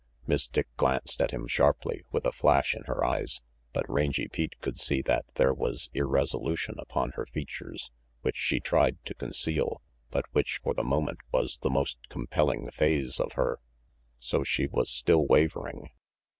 Miss 0.25 0.47
Dick 0.47 0.65
glanced 0.77 1.21
at 1.21 1.29
him 1.29 1.45
sharply, 1.47 2.01
with 2.11 2.25
a 2.25 2.31
flash 2.31 2.73
in 2.73 2.81
her 2.85 3.05
eyes, 3.05 3.39
but 3.71 3.87
Rangy 3.87 4.27
Pete 4.27 4.59
could 4.59 4.79
see 4.79 5.03
that 5.03 5.25
there 5.35 5.53
was 5.53 5.91
irresolution 5.93 6.77
upon 6.79 7.11
her 7.11 7.27
features 7.27 7.91
which 8.23 8.35
she 8.35 8.59
tried 8.59 8.97
to 9.05 9.13
conceal, 9.13 9.83
but 10.09 10.25
which 10.31 10.59
for 10.63 10.73
the 10.73 10.81
moment 10.83 11.19
was 11.31 11.59
the 11.59 11.69
most 11.69 11.99
compelling 12.09 12.71
phase 12.71 13.19
of 13.19 13.33
her. 13.33 13.59
So 14.17 14.43
she 14.43 14.65
was 14.65 14.89
still 14.89 15.27
wavering. 15.27 15.91